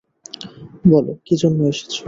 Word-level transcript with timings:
বলো, 0.91 1.11
কি 1.25 1.33
জন্যে 1.35 1.63
এসেছো? 1.67 1.99